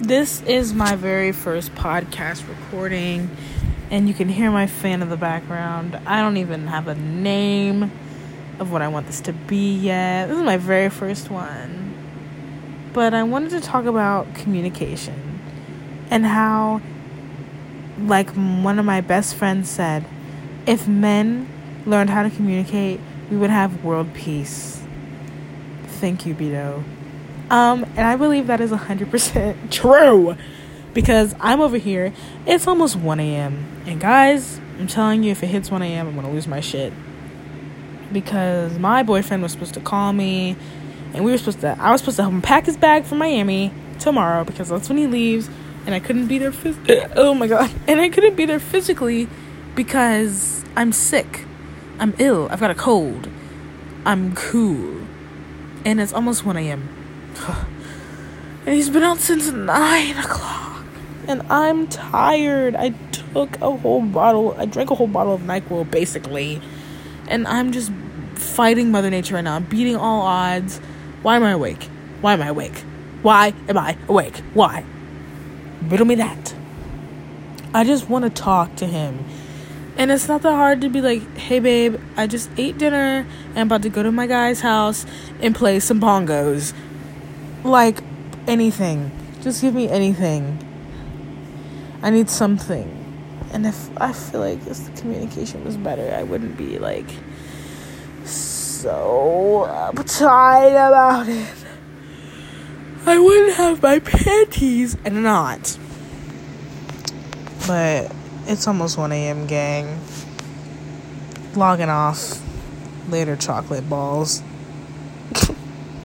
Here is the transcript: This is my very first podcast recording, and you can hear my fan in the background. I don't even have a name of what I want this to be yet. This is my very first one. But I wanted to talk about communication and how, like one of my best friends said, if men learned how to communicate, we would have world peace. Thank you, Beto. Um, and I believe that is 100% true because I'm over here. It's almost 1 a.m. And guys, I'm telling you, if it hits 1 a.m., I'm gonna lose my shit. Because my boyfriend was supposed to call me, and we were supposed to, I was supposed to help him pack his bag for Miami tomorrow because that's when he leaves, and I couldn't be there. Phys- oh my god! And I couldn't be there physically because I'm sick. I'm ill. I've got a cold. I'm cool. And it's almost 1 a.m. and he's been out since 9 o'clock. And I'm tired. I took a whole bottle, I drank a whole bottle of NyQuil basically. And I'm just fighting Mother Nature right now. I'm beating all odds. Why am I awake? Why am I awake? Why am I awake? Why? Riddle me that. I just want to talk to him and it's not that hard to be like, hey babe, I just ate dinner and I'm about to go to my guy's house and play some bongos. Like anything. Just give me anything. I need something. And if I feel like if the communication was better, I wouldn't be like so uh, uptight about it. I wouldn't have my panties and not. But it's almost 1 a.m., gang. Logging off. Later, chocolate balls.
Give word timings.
This 0.00 0.40
is 0.44 0.72
my 0.72 0.96
very 0.96 1.30
first 1.30 1.74
podcast 1.74 2.48
recording, 2.48 3.30
and 3.90 4.08
you 4.08 4.14
can 4.14 4.30
hear 4.30 4.50
my 4.50 4.66
fan 4.66 5.02
in 5.02 5.10
the 5.10 5.16
background. 5.18 5.94
I 6.06 6.22
don't 6.22 6.38
even 6.38 6.68
have 6.68 6.88
a 6.88 6.94
name 6.94 7.92
of 8.58 8.72
what 8.72 8.80
I 8.80 8.88
want 8.88 9.08
this 9.08 9.20
to 9.20 9.34
be 9.34 9.76
yet. 9.76 10.28
This 10.28 10.38
is 10.38 10.42
my 10.42 10.56
very 10.56 10.88
first 10.88 11.30
one. 11.30 11.92
But 12.94 13.12
I 13.12 13.24
wanted 13.24 13.50
to 13.50 13.60
talk 13.60 13.84
about 13.84 14.34
communication 14.34 15.38
and 16.10 16.24
how, 16.24 16.80
like 17.98 18.30
one 18.30 18.78
of 18.78 18.86
my 18.86 19.02
best 19.02 19.34
friends 19.34 19.68
said, 19.68 20.06
if 20.66 20.88
men 20.88 21.46
learned 21.84 22.08
how 22.08 22.22
to 22.22 22.30
communicate, 22.30 23.00
we 23.30 23.36
would 23.36 23.50
have 23.50 23.84
world 23.84 24.14
peace. 24.14 24.82
Thank 25.84 26.24
you, 26.24 26.34
Beto. 26.34 26.84
Um, 27.50 27.84
and 27.96 28.00
I 28.00 28.16
believe 28.16 28.46
that 28.46 28.60
is 28.60 28.70
100% 28.70 29.70
true 29.70 30.36
because 30.94 31.34
I'm 31.40 31.60
over 31.60 31.76
here. 31.76 32.12
It's 32.46 32.66
almost 32.66 32.96
1 32.96 33.20
a.m. 33.20 33.82
And 33.86 34.00
guys, 34.00 34.60
I'm 34.78 34.86
telling 34.86 35.22
you, 35.22 35.32
if 35.32 35.42
it 35.42 35.48
hits 35.48 35.70
1 35.70 35.82
a.m., 35.82 36.08
I'm 36.08 36.14
gonna 36.14 36.30
lose 36.30 36.46
my 36.46 36.60
shit. 36.60 36.92
Because 38.12 38.78
my 38.78 39.02
boyfriend 39.02 39.42
was 39.42 39.52
supposed 39.52 39.74
to 39.74 39.80
call 39.80 40.12
me, 40.12 40.56
and 41.12 41.24
we 41.24 41.32
were 41.32 41.38
supposed 41.38 41.60
to, 41.60 41.76
I 41.78 41.90
was 41.92 42.00
supposed 42.00 42.16
to 42.16 42.22
help 42.22 42.32
him 42.32 42.42
pack 42.42 42.66
his 42.66 42.76
bag 42.76 43.04
for 43.04 43.14
Miami 43.16 43.72
tomorrow 43.98 44.44
because 44.44 44.68
that's 44.68 44.88
when 44.88 44.98
he 44.98 45.06
leaves, 45.06 45.48
and 45.86 45.94
I 45.94 46.00
couldn't 46.00 46.26
be 46.26 46.38
there. 46.38 46.50
Phys- 46.52 47.12
oh 47.16 47.34
my 47.34 47.46
god! 47.46 47.70
And 47.86 48.00
I 48.00 48.08
couldn't 48.08 48.36
be 48.36 48.46
there 48.46 48.60
physically 48.60 49.28
because 49.74 50.64
I'm 50.76 50.92
sick. 50.92 51.44
I'm 51.98 52.14
ill. 52.18 52.48
I've 52.50 52.60
got 52.60 52.70
a 52.70 52.74
cold. 52.74 53.28
I'm 54.04 54.34
cool. 54.34 55.02
And 55.84 56.00
it's 56.00 56.12
almost 56.12 56.44
1 56.44 56.56
a.m. 56.56 56.88
and 58.66 58.74
he's 58.74 58.90
been 58.90 59.02
out 59.02 59.18
since 59.18 59.50
9 59.50 60.16
o'clock. 60.18 60.84
And 61.28 61.42
I'm 61.50 61.86
tired. 61.88 62.74
I 62.74 62.90
took 63.12 63.60
a 63.60 63.76
whole 63.76 64.02
bottle, 64.02 64.54
I 64.58 64.64
drank 64.66 64.90
a 64.90 64.94
whole 64.94 65.06
bottle 65.06 65.34
of 65.34 65.42
NyQuil 65.42 65.90
basically. 65.90 66.60
And 67.28 67.46
I'm 67.46 67.72
just 67.72 67.92
fighting 68.34 68.90
Mother 68.90 69.10
Nature 69.10 69.36
right 69.36 69.44
now. 69.44 69.56
I'm 69.56 69.64
beating 69.64 69.96
all 69.96 70.22
odds. 70.22 70.78
Why 71.22 71.36
am 71.36 71.42
I 71.42 71.52
awake? 71.52 71.84
Why 72.20 72.32
am 72.32 72.42
I 72.42 72.48
awake? 72.48 72.78
Why 73.22 73.54
am 73.68 73.78
I 73.78 73.96
awake? 74.08 74.38
Why? 74.54 74.84
Riddle 75.82 76.06
me 76.06 76.14
that. 76.16 76.54
I 77.72 77.84
just 77.84 78.08
want 78.08 78.24
to 78.24 78.30
talk 78.30 78.74
to 78.76 78.86
him 78.86 79.24
and 80.00 80.10
it's 80.10 80.28
not 80.28 80.40
that 80.42 80.54
hard 80.54 80.80
to 80.80 80.88
be 80.88 81.02
like, 81.02 81.36
hey 81.36 81.58
babe, 81.58 82.00
I 82.16 82.26
just 82.26 82.50
ate 82.56 82.78
dinner 82.78 83.26
and 83.50 83.58
I'm 83.58 83.66
about 83.66 83.82
to 83.82 83.90
go 83.90 84.02
to 84.02 84.10
my 84.10 84.26
guy's 84.26 84.60
house 84.60 85.04
and 85.42 85.54
play 85.54 85.78
some 85.78 86.00
bongos. 86.00 86.72
Like 87.64 88.02
anything. 88.46 89.10
Just 89.42 89.62
give 89.62 89.74
me 89.74 89.88
anything. 89.88 90.58
I 92.02 92.10
need 92.10 92.30
something. 92.30 92.96
And 93.52 93.66
if 93.66 93.90
I 94.00 94.12
feel 94.12 94.40
like 94.40 94.66
if 94.66 94.84
the 94.84 95.00
communication 95.00 95.64
was 95.64 95.76
better, 95.76 96.14
I 96.14 96.22
wouldn't 96.22 96.56
be 96.56 96.78
like 96.78 97.08
so 98.24 99.64
uh, 99.64 99.92
uptight 99.92 100.70
about 100.70 101.28
it. 101.28 101.54
I 103.06 103.18
wouldn't 103.18 103.54
have 103.54 103.82
my 103.82 103.98
panties 103.98 104.96
and 105.04 105.22
not. 105.22 105.78
But 107.66 108.12
it's 108.46 108.66
almost 108.66 108.98
1 108.98 109.12
a.m., 109.12 109.46
gang. 109.46 110.00
Logging 111.54 111.88
off. 111.88 112.40
Later, 113.08 113.36
chocolate 113.36 113.88
balls. 113.88 114.42